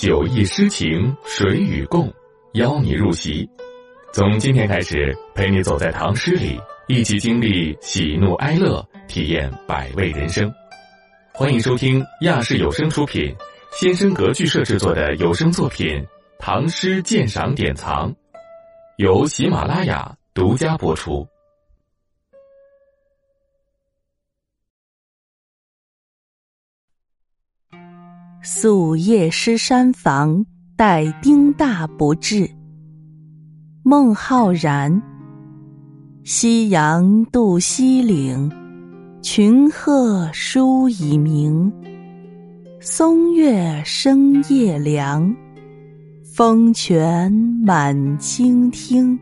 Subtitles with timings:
[0.00, 2.10] 酒意诗情谁与共，
[2.54, 3.46] 邀你入席。
[4.14, 10.50] 从今天开始，陪你走在唐诗里，一起经历喜怒哀乐，体验百味人生。
[11.34, 13.36] 欢迎收听亚视有声出品、
[13.72, 15.88] 先声格剧社制作的有声作品
[16.38, 18.10] 《唐诗鉴赏典藏》，
[18.96, 21.28] 由喜马拉雅独家播出。
[28.52, 30.44] 宿夜诗山房，
[30.74, 32.50] 待丁大不至。
[33.84, 35.00] 孟浩然。
[36.24, 38.50] 夕阳渡西岭，
[39.22, 41.72] 群鹤书已鸣。
[42.80, 45.32] 松月生夜凉，
[46.24, 47.30] 风泉
[47.64, 49.16] 满清听。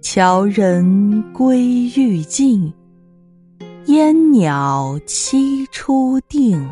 [0.00, 2.72] 樵人归欲尽，
[3.86, 6.64] 烟鸟栖初定。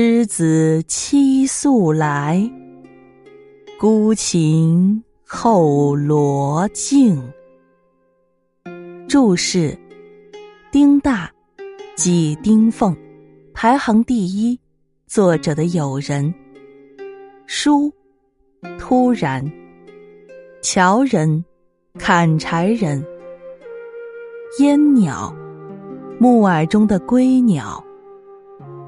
[0.00, 2.48] 之子期宿来，
[3.80, 7.20] 孤琴后罗镜。
[9.08, 9.76] 注释：
[10.70, 11.28] 丁大，
[11.96, 12.96] 即丁奉，
[13.52, 14.56] 排行第一。
[15.08, 16.32] 作者的友人。
[17.48, 17.92] 书，
[18.78, 19.44] 突然。
[20.62, 21.44] 樵人，
[21.98, 23.04] 砍柴人。
[24.60, 25.34] 烟鸟，
[26.20, 27.82] 暮霭中的归鸟。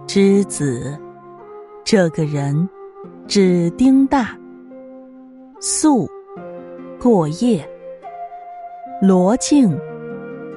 [0.06, 0.98] 之子，
[1.92, 2.68] 这个人
[3.26, 4.38] 指丁大。
[5.60, 6.08] 宿，
[7.00, 7.68] 过夜。
[9.02, 9.76] 罗镜，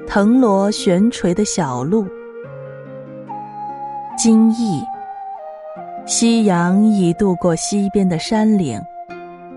[0.05, 2.05] 藤萝悬垂的小路。
[4.15, 4.83] 今意，
[6.05, 8.79] 夕阳已渡过西边的山岭，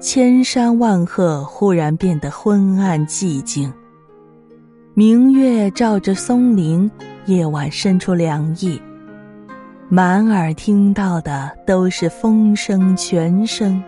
[0.01, 3.71] 千山万壑忽然变得昏暗寂静。
[4.95, 6.91] 明月照着松林，
[7.27, 8.81] 夜晚伸出凉意。
[9.89, 13.81] 满耳听到的都是风声泉声，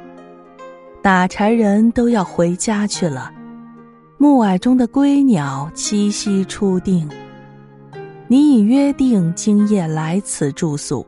[1.03, 3.33] 打柴人都要回家去了，
[4.17, 7.09] 暮霭中的归鸟栖息初定。
[8.29, 11.05] 你已约定今夜来此住宿，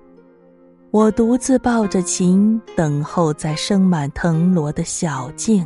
[0.90, 5.64] 我独自抱着琴，等候在生满藤萝的小径。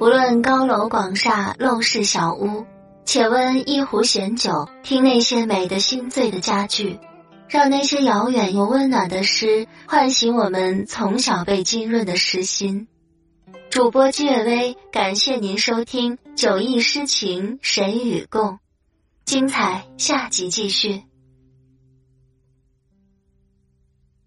[0.00, 2.64] 无论高楼广厦，陋室小屋。
[3.08, 7.00] 且温一壶闲酒，听那些美的心醉的佳句，
[7.48, 12.86] 让那些遥远又温暖的诗唤醒我们从小被浸润的诗心。
[13.70, 18.50] 主播姬月薇，感谢您收听《酒意诗情谁与共》，
[19.24, 21.07] 精彩下集继续。